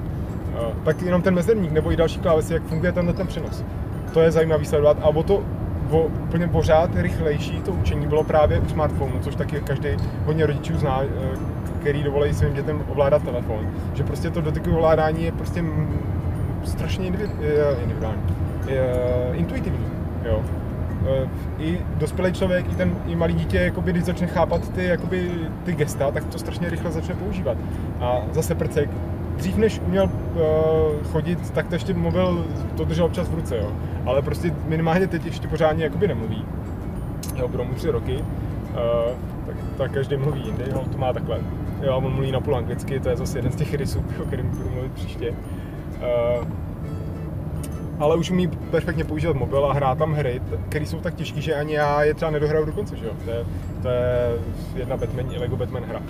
Tak 0.85 1.03
jenom 1.03 1.23
ten 1.23 1.35
mezerník 1.35 1.73
nebo 1.73 1.93
i 1.93 1.97
další 1.97 2.21
klávesy, 2.21 2.55
jak 2.55 2.63
funguje 2.63 2.93
tenhle 2.93 3.15
ten 3.15 3.27
přenos. 3.27 3.65
To 4.13 4.21
je 4.21 4.31
zajímavý 4.31 4.65
sledovat 4.65 4.97
a 5.03 5.07
o 5.07 5.23
to 5.23 5.43
o, 5.91 6.03
úplně 6.03 6.49
pořád 6.49 6.91
rychlejší 6.95 7.61
to 7.61 7.73
učení 7.73 8.07
bylo 8.07 8.25
právě 8.25 8.61
u 8.61 8.69
smartphonu, 8.69 9.13
což 9.21 9.35
taky 9.35 9.61
každý 9.61 9.89
hodně 10.25 10.47
rodičů 10.47 10.79
zná, 10.79 11.03
eh, 11.03 11.39
který 11.81 12.03
dovolí 12.03 12.35
svým 12.35 12.55
dětem 12.55 12.83
ovládat 12.89 13.23
telefon. 13.23 13.69
Že 13.95 14.05
prostě 14.05 14.31
to 14.31 14.41
dotykové 14.41 14.77
ovládání 14.77 15.25
je 15.25 15.33
prostě 15.33 15.65
strašně 16.65 17.07
individuální, 17.07 18.23
intuitivní. 19.35 19.87
Jo. 20.25 20.43
Eh, 21.07 21.29
I 21.59 21.81
dospělý 21.99 22.33
člověk, 22.33 22.73
i 22.73 22.75
ten 22.75 22.97
i 23.07 23.17
malý 23.17 23.35
dítě, 23.35 23.59
jakoby, 23.59 23.93
když 23.93 24.05
začne 24.05 24.27
chápat 24.27 24.73
ty, 24.73 24.85
jakoby, 24.85 25.31
ty 25.65 25.73
gesta, 25.73 26.11
tak 26.11 26.25
to 26.25 26.39
strašně 26.39 26.71
rychle 26.71 26.93
začne 26.93 27.15
používat. 27.15 27.57
A 28.01 28.19
zase 28.33 28.55
prcek, 28.55 28.91
dřív 29.37 29.57
než 29.57 29.81
uměl 29.87 30.05
uh, 30.05 31.07
chodit, 31.13 31.51
tak 31.51 31.69
to 31.69 31.75
ještě 31.75 31.95
mobil 31.95 32.47
to 32.77 32.85
držel 32.85 33.05
občas 33.05 33.29
v 33.29 33.35
ruce, 33.35 33.57
jo. 33.57 33.73
Ale 34.07 34.23
prostě 34.23 34.55
minimálně 34.67 35.07
teď 35.07 35.25
ještě 35.25 35.49
pořádně 35.49 35.85
jakoby 35.85 36.09
nemluví. 36.09 36.45
Jo, 37.37 37.49
budou 37.49 37.65
mu 37.65 37.75
tři 37.75 37.91
roky. 37.91 38.17
Uh, 38.17 39.17
tak, 39.47 39.57
tak, 39.77 39.93
každý 39.93 40.17
mluví 40.17 40.43
jindy, 40.45 40.65
jo, 40.71 40.85
to 40.93 40.99
má 40.99 41.13
takhle. 41.13 41.39
Jo, 41.83 41.97
on 41.97 42.13
mluví 42.13 42.33
na 42.33 42.41
půl 42.41 42.57
anglicky, 42.57 43.01
to 43.01 43.09
je 43.09 43.17
zase 43.17 43.39
jeden 43.39 43.53
z 43.53 43.57
těch 43.57 43.75
rysů, 43.75 44.05
o 44.23 44.25
kterém 44.25 44.49
budu 44.49 44.71
mluvit 44.71 44.93
příště. 44.93 45.35
Uh, 46.01 46.47
ale 47.99 48.17
už 48.17 48.31
umí 48.31 48.49
perfektně 48.49 49.05
používat 49.05 49.37
mobil 49.37 49.65
a 49.65 49.73
hrát 49.73 49.99
tam 49.99 50.13
hry, 50.13 50.41
které 50.69 50.87
jsou 50.87 51.01
tak 51.01 51.15
těžké, 51.15 51.41
že 51.41 51.55
ani 51.55 51.75
já 51.75 52.03
je 52.03 52.15
třeba 52.15 52.31
nedohraju 52.31 52.65
do 52.65 52.73
konce, 52.73 52.97
že 52.97 53.07
jo? 53.07 53.13
To 53.25 53.31
je, 53.31 53.45
to 53.83 53.89
je 53.89 54.39
jedna 54.77 54.97
Batman, 54.97 55.27
Lego 55.39 55.57
Batman 55.57 55.85
hra. 55.85 56.03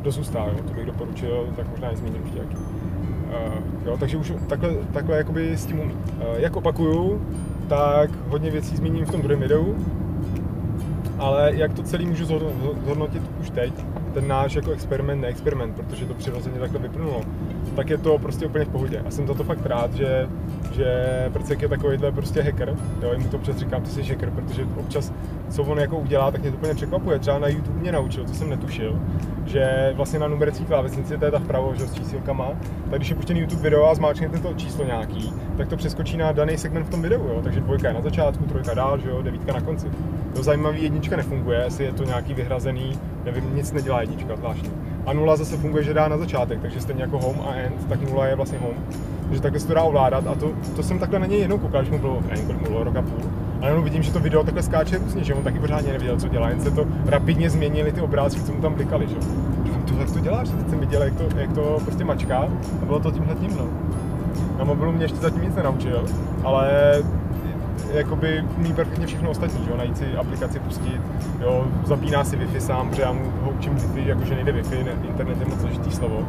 Kdo 0.00 0.10
zůstá, 0.10 0.38
jo? 0.38 0.62
To 0.68 0.74
bych 0.74 0.86
doporučil, 0.86 1.48
tak 1.56 1.70
možná 1.70 1.92
i 1.92 1.96
zmíním 1.96 2.22
ještě 2.22 2.38
jaký. 2.38 2.56
Uh, 2.56 3.86
jo, 3.86 3.96
takže 4.00 4.16
už 4.16 4.32
takhle, 4.48 4.74
takhle 4.92 5.16
jakoby 5.16 5.56
s 5.56 5.66
tím 5.66 5.80
umí. 5.80 5.92
Uh, 5.92 6.22
jak 6.36 6.56
opakuju, 6.56 7.22
tak 7.68 8.10
hodně 8.28 8.50
věcí 8.50 8.76
zmíním 8.76 9.04
v 9.04 9.10
tom 9.10 9.22
druhém 9.22 9.40
videu, 9.40 9.76
ale 11.18 11.50
jak 11.54 11.72
to 11.72 11.82
celý 11.82 12.06
můžu 12.06 12.24
zhodnotit 12.84 13.22
už 13.40 13.50
teď, 13.50 13.72
ten 14.14 14.28
náš 14.28 14.54
jako 14.54 14.70
experiment, 14.70 15.22
ne 15.22 15.28
experiment, 15.28 15.76
protože 15.76 16.06
to 16.06 16.14
přirozeně 16.14 16.58
takhle 16.58 16.80
vyplynulo, 16.80 17.20
tak 17.78 17.90
je 17.90 17.98
to 17.98 18.18
prostě 18.18 18.46
úplně 18.46 18.64
v 18.64 18.68
pohodě. 18.68 19.02
A 19.06 19.10
jsem 19.10 19.26
za 19.26 19.34
to 19.34 19.44
fakt 19.44 19.66
rád, 19.66 19.94
že, 19.94 20.28
že 20.72 21.04
Prcek 21.32 21.62
je 21.62 21.68
takovýhle 21.68 22.12
prostě 22.12 22.42
hacker. 22.42 22.76
Jo, 23.02 23.18
mu 23.18 23.28
to 23.28 23.36
občas 23.36 23.56
říkám, 23.56 23.82
ty 23.82 23.90
jsi 23.90 24.02
hacker, 24.02 24.30
protože 24.30 24.66
občas, 24.76 25.12
co 25.48 25.62
on 25.62 25.78
jako 25.78 25.98
udělá, 25.98 26.30
tak 26.30 26.40
mě 26.40 26.50
to 26.50 26.56
úplně 26.56 26.74
překvapuje. 26.74 27.18
Třeba 27.18 27.38
na 27.38 27.48
YouTube 27.48 27.80
mě 27.80 27.92
naučil, 27.92 28.24
co 28.24 28.34
jsem 28.34 28.50
netušil, 28.50 29.00
že 29.46 29.92
vlastně 29.94 30.18
na 30.18 30.28
numerací 30.28 30.64
klávesnici, 30.64 31.18
to 31.18 31.24
je 31.24 31.30
ta 31.30 31.38
vpravo, 31.38 31.74
že 31.74 31.86
s 31.86 31.94
čísilkama, 31.94 32.48
tak 32.90 32.98
když 32.98 33.08
je 33.08 33.16
puštěný 33.16 33.40
YouTube 33.40 33.62
video 33.62 33.84
a 33.90 33.94
zmáčknete 33.94 34.38
to 34.38 34.54
číslo 34.54 34.84
nějaký, 34.84 35.32
tak 35.56 35.68
to 35.68 35.76
přeskočí 35.76 36.16
na 36.16 36.32
daný 36.32 36.58
segment 36.58 36.86
v 36.86 36.90
tom 36.90 37.02
videu, 37.02 37.28
jo. 37.28 37.40
Takže 37.44 37.60
dvojka 37.60 37.88
je 37.88 37.94
na 37.94 38.00
začátku, 38.00 38.44
trojka 38.44 38.74
dál, 38.74 38.98
že 38.98 39.08
jo, 39.08 39.22
devítka 39.22 39.52
na 39.52 39.60
konci. 39.60 39.86
To 40.34 40.42
zajímavý 40.42 40.82
jednička 40.82 41.16
nefunguje, 41.16 41.60
jestli 41.64 41.84
je 41.84 41.92
to 41.92 42.04
nějaký 42.04 42.34
vyhrazený, 42.34 42.98
nevím, 43.24 43.56
nic 43.56 43.72
nedělá 43.72 44.00
jednička, 44.00 44.36
zvláštní. 44.36 44.87
A 45.08 45.12
nula 45.12 45.36
zase 45.36 45.56
funguje, 45.56 45.84
že 45.84 45.94
dá 45.94 46.08
na 46.08 46.18
začátek, 46.18 46.60
takže 46.60 46.80
stejně 46.80 47.02
jako 47.02 47.18
home 47.18 47.40
a 47.48 47.54
end, 47.54 47.88
tak 47.88 48.10
nula 48.10 48.26
je 48.26 48.34
vlastně 48.34 48.58
home. 48.58 48.76
Takže 49.22 49.42
takhle 49.42 49.60
se 49.60 49.66
to 49.66 49.74
dá 49.74 49.82
ovládat 49.82 50.26
a 50.26 50.34
to, 50.34 50.50
to 50.76 50.82
jsem 50.82 50.98
takhle 50.98 51.18
na 51.18 51.26
něj 51.26 51.40
jednou 51.40 51.58
koukal, 51.58 51.80
když 51.80 51.92
mu 51.92 51.98
bylo, 51.98 52.22
nevím, 52.28 52.46
kolik 52.46 52.62
bylo, 52.62 52.80
a 52.80 53.02
půl. 53.02 53.30
A 53.60 53.68
jenom 53.68 53.84
vidím, 53.84 54.02
že 54.02 54.12
to 54.12 54.20
video 54.20 54.44
takhle 54.44 54.62
skáče 54.62 54.98
různě, 54.98 55.24
že 55.24 55.34
on 55.34 55.42
taky 55.42 55.58
pořádně 55.58 55.92
nevěděl, 55.92 56.16
co 56.16 56.28
dělá, 56.28 56.48
jen 56.48 56.60
se 56.60 56.70
to 56.70 56.86
rapidně 57.06 57.50
změnili 57.50 57.92
ty 57.92 58.00
obrázky, 58.00 58.42
co 58.42 58.52
mu 58.52 58.62
tam 58.62 58.74
blikali, 58.74 59.08
že 59.08 59.14
to 59.88 59.94
tak 59.98 60.10
to 60.10 60.20
děláš, 60.20 60.48
teď 60.48 60.70
jsem 60.70 60.80
viděl, 60.80 61.02
jak 61.02 61.14
to, 61.14 61.24
jak 61.36 61.52
to 61.52 61.78
prostě 61.84 62.04
mačká 62.04 62.38
a 62.82 62.84
bylo 62.84 63.00
to 63.00 63.10
tímhle 63.10 63.34
tím, 63.34 63.56
no. 63.56 63.66
Na 64.58 64.64
mobilu 64.64 64.92
mě 64.92 65.04
ještě 65.04 65.18
zatím 65.18 65.42
nic 65.42 65.54
nenaučil, 65.54 66.04
ale 66.44 66.70
jakoby 67.92 68.44
umí 68.58 68.72
perfektně 68.72 69.06
všechno 69.06 69.30
ostatní, 69.30 69.66
jo, 69.70 69.76
najít 69.76 69.98
si 69.98 70.16
aplikaci, 70.16 70.58
pustit, 70.58 71.00
jo, 71.40 71.66
zapíná 71.84 72.24
si 72.24 72.36
Wi-Fi 72.36 72.58
sám, 72.58 72.88
protože 72.88 73.02
já 73.02 73.12
mu 73.12 73.32
ho 73.42 73.50
učím 73.50 73.74
Wi-Fi, 73.74 74.06
jakože 74.06 74.34
nejde 74.34 74.52
Wi-Fi, 74.52 74.84
ne, 74.84 74.92
internet 75.08 75.40
je 75.40 75.46
moc 75.46 75.60
složitý 75.60 75.90
slovo. 75.90 76.28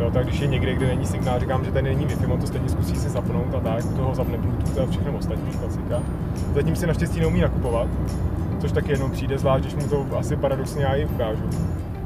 Jo, 0.00 0.10
tak 0.10 0.26
když 0.26 0.40
je 0.40 0.46
někde, 0.46 0.74
kde 0.74 0.86
není 0.86 1.06
signál, 1.06 1.40
říkám, 1.40 1.64
že 1.64 1.72
tady 1.72 1.88
není 1.88 2.06
Wi-Fi, 2.06 2.32
on 2.32 2.40
to 2.40 2.46
stejně 2.46 2.68
zkusí 2.68 2.96
si 2.96 3.08
zapnout 3.08 3.54
a 3.54 3.60
tak, 3.60 3.84
toho 3.96 4.14
zapne 4.14 4.38
Bluetooth 4.38 4.78
a 4.78 4.86
všechno 4.90 5.12
ostatní, 5.12 5.52
klasika. 5.52 6.02
Zatím 6.54 6.76
si 6.76 6.86
naštěstí 6.86 7.20
neumí 7.20 7.40
nakupovat, 7.40 7.88
což 8.58 8.72
taky 8.72 8.92
jenom 8.92 9.10
přijde, 9.10 9.38
zvlášť, 9.38 9.64
když 9.64 9.74
mu 9.74 9.88
to 9.88 10.18
asi 10.18 10.36
paradoxně 10.36 10.84
já 10.84 10.94
i 10.94 11.04
ukážu. 11.04 11.44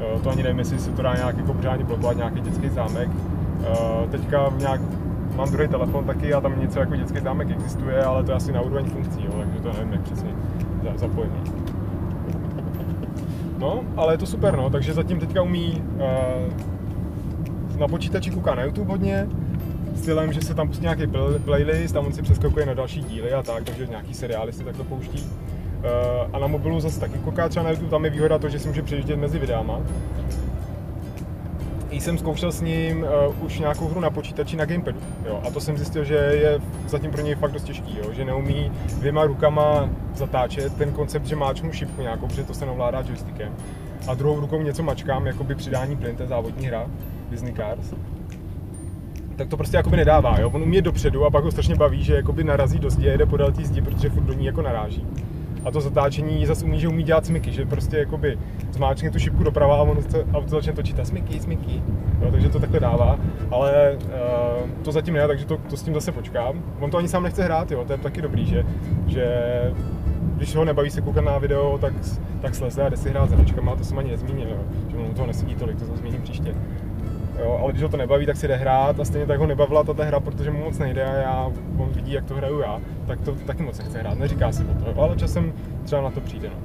Jo, 0.01 0.21
to 0.23 0.31
ani 0.31 0.43
nevím, 0.43 0.59
jestli 0.59 0.79
se 0.79 0.91
to 0.91 1.03
dá 1.03 1.15
nějak 1.15 1.37
jako 1.37 1.55
pořádně 1.55 1.85
blokovat, 1.85 2.17
nějaký 2.17 2.41
dětský 2.41 2.69
zámek. 2.69 3.09
Teďka 4.11 4.53
nějak 4.59 4.81
mám 5.37 5.51
druhý 5.51 5.69
telefon 5.69 6.05
taky 6.05 6.35
a 6.35 6.41
tam 6.41 6.61
něco 6.61 6.81
jako 6.81 6.97
dětský 6.97 7.21
zámek 7.21 7.51
existuje, 7.51 8.03
ale 8.03 8.25
to 8.25 8.31
je 8.31 8.37
asi 8.37 8.53
na 8.53 8.61
úroveň 8.61 8.85
funkcí, 8.85 9.25
jo, 9.25 9.33
takže 9.39 9.61
to 9.61 9.73
nevím, 9.73 9.93
jak 9.93 10.03
přesně 10.03 10.31
zapojení. 10.97 11.43
No, 13.59 13.81
ale 13.97 14.15
je 14.15 14.19
to 14.19 14.27
super, 14.27 14.57
no, 14.57 14.71
takže 14.71 14.95
zatím 14.95 15.21
teďka 15.21 15.43
umí 15.43 15.83
uh, 15.95 16.01
na 17.79 17.89
počítači 17.89 18.31
kouká 18.31 18.55
na 18.55 18.63
YouTube 18.63 18.91
hodně, 18.91 19.29
stylem, 19.97 20.33
že 20.33 20.41
se 20.41 20.55
tam 20.55 20.69
pustí 20.69 20.83
nějaký 20.83 21.03
playlist 21.45 21.97
a 21.97 22.01
on 22.01 22.13
si 22.13 22.23
přeskakuje 22.23 22.67
na 22.67 22.75
další 22.75 23.01
díly 23.01 23.33
a 23.33 23.43
tak, 23.43 23.65
takže 23.65 23.87
nějaký 23.87 24.15
seriály 24.15 24.53
si 24.53 24.65
takto 24.65 24.85
pouští. 24.85 25.27
Uh, 25.79 25.85
a 26.33 26.39
na 26.39 26.47
mobilu 26.47 26.81
zase 26.81 27.01
taky 27.01 27.19
kouká 27.19 27.49
třeba 27.49 27.65
na 27.65 27.71
YouTube, 27.71 27.91
tam 27.91 28.05
je 28.05 28.11
výhoda 28.11 28.39
to, 28.39 28.49
že 28.49 28.59
si 28.59 28.69
může 28.69 28.83
přejíždět 28.83 29.19
mezi 29.19 29.39
videama 29.39 29.81
jsem 32.01 32.19
zkoušel 32.19 32.53
s 32.53 32.61
ním 32.61 33.03
uh, 33.03 33.45
už 33.45 33.59
nějakou 33.59 33.89
hru 33.89 34.01
na 34.01 34.11
počítači 34.11 34.57
na 34.57 34.65
gamepadu. 34.65 34.99
Jo, 35.27 35.41
a 35.47 35.51
to 35.51 35.61
jsem 35.61 35.77
zjistil, 35.77 36.05
že 36.05 36.15
je 36.15 36.61
zatím 36.89 37.11
pro 37.11 37.23
něj 37.23 37.35
fakt 37.35 37.53
dost 37.53 37.63
těžký, 37.63 37.97
jo, 37.99 38.13
že 38.13 38.25
neumí 38.25 38.73
dvěma 38.99 39.25
rukama 39.25 39.89
zatáčet. 40.15 40.77
Ten 40.77 40.93
koncept, 40.93 41.27
že 41.27 41.37
máčnu 41.37 41.73
šipku 41.73 42.03
nějakou, 42.03 42.27
protože 42.27 42.45
to 42.45 42.55
se 42.55 42.67
ovládá 42.67 43.05
joystickem. 43.09 43.53
A 44.09 44.15
druhou 44.15 44.41
rukou 44.41 44.63
něco 44.63 44.83
mačkám, 44.83 45.27
jako 45.27 45.45
by 45.45 45.55
přidání 45.55 45.97
plyn, 45.97 46.17
závodní 46.25 46.67
hra, 46.67 46.87
Disney 47.31 47.53
Cars 47.53 47.95
tak 49.39 49.49
to 49.49 49.57
prostě 49.57 49.77
jakoby 49.77 49.97
nedává, 49.97 50.41
jo. 50.41 50.51
On 50.51 50.63
umí 50.63 50.83
dopředu 50.83 51.25
a 51.25 51.31
pak 51.31 51.45
ho 51.45 51.51
strašně 51.51 51.75
baví, 51.77 52.05
že 52.05 52.15
jakoby 52.15 52.45
narazí 52.45 52.79
do 52.79 52.91
zdi 52.91 53.09
a 53.09 53.13
jede 53.13 53.27
podél 53.27 53.53
té 53.53 53.65
zdi, 53.65 53.83
protože 53.83 54.11
furt 54.11 54.23
do 54.23 54.33
ní 54.33 54.47
jako 54.47 54.63
naráží. 54.63 55.07
A 55.69 55.71
to 55.71 55.81
zatáčení 55.81 56.47
zase 56.47 56.65
umí, 56.65 56.81
že 56.81 56.89
umí 56.89 57.03
dělat 57.03 57.27
smyky, 57.27 57.53
že 57.53 57.67
prostě 57.67 57.97
jakoby 57.99 58.39
zmáčkne 58.73 59.11
tu 59.11 59.19
šipku 59.19 59.43
doprava 59.43 59.77
a 59.77 59.83
ono 59.83 60.03
se 60.03 60.25
auto 60.35 60.49
začne 60.49 60.73
točit 60.73 61.01
a 61.01 61.05
smyky, 61.05 61.41
smyky. 61.41 61.83
Jo, 62.21 62.31
takže 62.31 62.49
to 62.49 62.61
takhle 62.61 62.81
dává, 62.81 63.19
ale 63.51 63.97
uh, 63.97 64.71
to 64.85 64.93
zatím 64.93 65.15
ne, 65.15 65.27
takže 65.27 65.47
to, 65.47 65.57
to, 65.57 65.77
s 65.77 65.83
tím 65.83 65.95
zase 65.95 66.13
počkám. 66.13 66.63
On 66.81 66.91
to 66.91 66.99
ani 66.99 67.09
sám 67.09 67.23
nechce 67.23 67.45
hrát, 67.45 67.71
jo, 67.71 67.85
to 67.85 67.93
je 67.93 67.99
taky 67.99 68.23
dobrý, 68.23 68.47
že, 68.47 68.67
že 69.07 69.27
když 70.37 70.57
ho 70.57 70.65
nebaví 70.65 70.91
se 70.91 71.01
koukat 71.01 71.25
na 71.25 71.39
video, 71.39 71.79
tak, 71.79 71.95
tak 72.41 72.55
sleze 72.55 72.83
a 72.83 72.89
jde 72.89 72.97
si 72.97 73.11
hrát 73.11 73.31
s 73.31 73.33
hračkama, 73.33 73.77
to 73.77 73.85
jsem 73.85 73.99
ani 73.99 74.11
nezmínil, 74.11 74.49
jo, 74.49 74.65
že 74.89 74.97
mu 74.97 75.15
toho 75.15 75.27
nesedí 75.27 75.55
tolik, 75.55 75.79
to 75.79 75.85
zase 75.85 75.99
zmíním 75.99 76.23
příště. 76.23 76.55
Jo, 77.39 77.59
ale 77.63 77.73
když 77.73 77.83
ho 77.83 77.89
to 77.89 77.97
nebaví, 77.97 78.27
tak 78.27 78.37
si 78.37 78.49
jde 78.49 78.57
hrát 78.57 79.01
a 79.01 79.05
stejně 79.05 79.27
tak 79.27 79.39
ho 79.39 79.47
nebavila 79.47 79.85
ta 79.85 80.05
hra, 80.05 80.21
protože 80.21 80.51
mu 80.51 80.65
moc 80.65 80.79
nejde 80.79 81.05
a 81.05 81.13
já, 81.13 81.53
on 81.79 81.89
vidí, 81.89 82.13
jak 82.13 82.25
to 82.25 82.35
hraju 82.35 82.61
já, 82.61 82.81
tak 83.07 83.21
to 83.21 83.33
taky 83.33 83.63
moc 83.63 83.79
nechce 83.79 83.99
hrát, 83.99 84.19
neříká 84.19 84.53
si 84.53 84.65
o 84.65 84.85
to, 84.85 85.03
ale 85.03 85.17
časem 85.17 85.53
třeba 85.85 86.03
na 86.03 86.11
to 86.11 86.21
přijde. 86.21 86.49
No. 86.49 86.57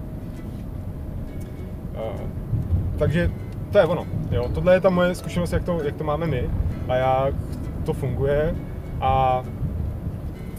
Uh, 2.04 2.20
takže 2.98 3.32
to 3.72 3.78
je 3.78 3.86
ono. 3.86 4.06
Jo. 4.32 4.50
Tohle 4.54 4.74
je 4.74 4.82
ta 4.82 4.90
moje 4.90 5.16
zkušenost, 5.16 5.54
jak 5.54 5.64
to, 5.64 5.84
jak 5.84 5.96
to 5.96 6.04
máme 6.04 6.28
my 6.28 6.50
a 6.88 6.96
jak 6.96 7.36
to 7.86 7.94
funguje. 7.94 8.56
A 9.02 9.44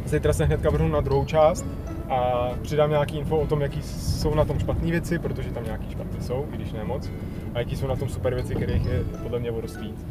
zítra 0.04 0.32
se 0.32 0.44
hnedka 0.44 0.70
vrhnu 0.70 0.88
na 0.88 1.00
druhou 1.00 1.24
část 1.24 1.66
a 2.08 2.48
přidám 2.62 2.90
nějaký 2.90 3.18
info 3.18 3.38
o 3.38 3.46
tom, 3.46 3.60
jaký 3.60 3.82
jsou 3.82 4.34
na 4.34 4.44
tom 4.44 4.58
špatné 4.58 4.90
věci, 4.90 5.18
protože 5.18 5.50
tam 5.50 5.64
nějaký 5.64 5.90
špatné 5.90 6.20
jsou, 6.20 6.46
i 6.52 6.56
když 6.56 6.72
ne 6.72 6.84
moc, 6.84 7.10
a 7.54 7.58
jaký 7.58 7.76
jsou 7.76 7.86
na 7.86 7.96
tom 7.96 8.08
super 8.08 8.34
věci, 8.34 8.54
kterých 8.54 8.86
je 8.86 9.04
podle 9.22 9.38
mě 9.38 9.50
o 9.50 9.60
dost 9.60 9.80
víc. 9.80 10.06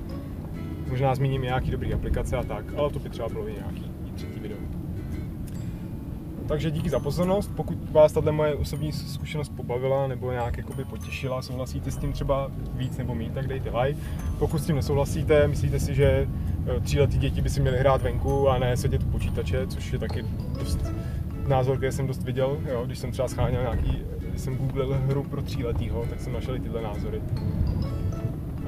Možná 0.89 1.15
zmíním 1.15 1.41
nějaký 1.41 1.71
dobrý 1.71 1.93
aplikace 1.93 2.37
a 2.37 2.43
tak, 2.43 2.65
ale 2.77 2.89
to 2.89 2.99
by 2.99 3.09
třeba 3.09 3.29
bylo 3.29 3.49
nějaký 3.49 3.91
třetí 4.15 4.39
video. 4.39 4.57
Takže 6.47 6.71
díky 6.71 6.89
za 6.89 6.99
pozornost. 6.99 7.51
Pokud 7.55 7.91
vás 7.91 8.11
tato 8.11 8.33
moje 8.33 8.55
osobní 8.55 8.91
zkušenost 8.91 9.49
pobavila 9.49 10.07
nebo 10.07 10.31
nějak 10.31 10.57
jakoby 10.57 10.85
potěšila, 10.85 11.41
souhlasíte 11.41 11.91
s 11.91 11.97
tím 11.97 12.13
třeba 12.13 12.51
víc 12.73 12.97
nebo 12.97 13.15
méně, 13.15 13.29
tak 13.29 13.47
dejte 13.47 13.77
like. 13.77 13.99
Pokud 14.39 14.57
s 14.57 14.65
tím 14.65 14.75
nesouhlasíte, 14.75 15.47
myslíte 15.47 15.79
si, 15.79 15.95
že 15.95 16.27
eh, 16.77 16.79
tříletí 16.79 17.17
děti 17.17 17.41
by 17.41 17.49
si 17.49 17.61
měly 17.61 17.77
hrát 17.77 18.01
venku 18.01 18.49
a 18.49 18.57
ne 18.57 18.77
sedět 18.77 19.03
u 19.03 19.05
počítače, 19.05 19.67
což 19.67 19.93
je 19.93 19.99
taky 19.99 20.25
dost 20.59 20.93
názor, 21.47 21.77
který 21.77 21.91
jsem 21.91 22.07
dost 22.07 22.23
viděl, 22.23 22.57
jo, 22.71 22.83
když 22.85 22.99
jsem 22.99 23.11
třeba 23.11 23.27
scháněl 23.27 23.61
nějaký, 23.61 24.03
když 24.33 24.41
jsem 24.41 24.57
googlil 24.57 24.97
hru 25.07 25.23
pro 25.23 25.41
tříletýho, 25.41 26.05
tak 26.09 26.19
jsem 26.19 26.33
našel 26.33 26.55
i 26.55 26.59
tyhle 26.59 26.81
názory. 26.81 27.21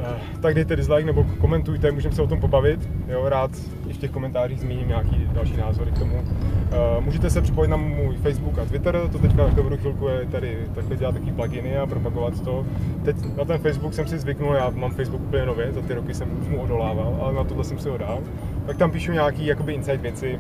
Eh, 0.04 0.20
tak 0.42 0.56
dejte 0.56 0.76
dislike 0.76 1.06
nebo 1.06 1.26
komentujte, 1.40 1.92
můžeme 1.92 2.16
se 2.16 2.22
o 2.22 2.28
tom 2.28 2.40
pobavit. 2.40 2.90
Jo, 3.08 3.30
rád 3.30 3.52
i 3.88 3.94
v 3.94 3.98
těch 3.98 4.12
komentářích 4.12 4.60
zmíním 4.60 4.88
nějaký 4.88 5.28
další 5.34 5.58
názory 5.58 5.92
k 5.92 6.00
tomu. 6.00 6.24
Eh, 6.72 7.02
můžete 7.02 7.30
se 7.30 7.42
připojit 7.42 7.68
na 7.68 7.78
můj 7.78 8.16
Facebook 8.16 8.60
a 8.60 8.66
Twitter, 8.66 9.10
to 9.12 9.20
teďka 9.20 9.48
dobrou 9.48 9.78
chvilku 9.78 10.08
je 10.08 10.26
tady 10.26 10.58
takhle 10.76 10.96
dělat 10.96 11.16
taky 11.16 11.32
pluginy 11.32 11.78
a 11.78 11.86
propagovat 11.86 12.42
to. 12.42 12.66
Teď 13.06 13.16
na 13.38 13.46
ten 13.46 13.58
Facebook 13.58 13.94
jsem 13.94 14.08
si 14.08 14.20
zvyknul, 14.20 14.54
já 14.54 14.70
mám 14.70 14.92
Facebook 14.92 15.22
úplně 15.22 15.46
nově, 15.46 15.72
za 15.72 15.82
ty 15.82 15.94
roky 15.94 16.14
jsem 16.14 16.30
mu 16.50 16.62
odolával, 16.62 17.18
ale 17.22 17.34
na 17.34 17.44
tohle 17.44 17.64
jsem 17.64 17.80
si 17.80 17.90
ho 17.90 17.98
dal. 17.98 18.20
Tak 18.66 18.78
tam 18.78 18.92
píšu 18.92 19.12
nějaký 19.12 19.46
jakoby 19.46 19.74
insight 19.74 20.02
věci 20.02 20.40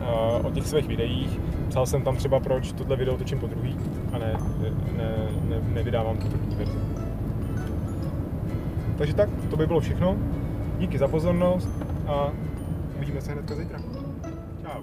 uh, 0.00 0.46
o 0.46 0.50
těch 0.50 0.66
svých 0.66 0.88
videích. 0.88 1.40
Psal 1.68 1.86
jsem 1.86 2.02
tam 2.02 2.16
třeba, 2.16 2.40
proč 2.40 2.72
tohle 2.72 2.96
video 2.96 3.16
točím 3.16 3.38
po 3.38 3.46
druhý 3.46 3.76
a 4.12 4.18
ne, 4.18 4.36
ne, 4.58 4.70
ne, 4.96 5.28
ne 5.48 5.74
nevydávám 5.74 6.16
tu 6.18 6.28
první 6.28 6.56
verzi. 6.56 6.78
Takže 8.98 9.14
tak, 9.14 9.28
to 9.50 9.56
by 9.56 9.66
bylo 9.66 9.80
všechno. 9.80 10.16
Díky 10.78 10.98
za 10.98 11.08
pozornost 11.08 11.68
a 12.06 12.32
uvidíme 12.96 13.20
se 13.20 13.32
hnedka 13.32 13.54
zítra. 13.54 13.78
Čau. 14.62 14.82